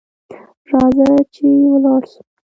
[0.71, 2.19] راځه چي ولاړ سو.